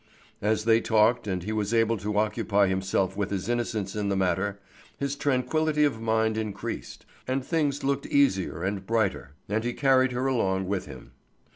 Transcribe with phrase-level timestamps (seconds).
[0.41, 4.15] As they talked, and he was able to occupy himself with his innocence in the
[4.15, 4.59] matter,
[4.97, 9.33] his tranquillity of mind increased, and things looked easier and brighter.
[9.47, 11.11] And he carried her along with him.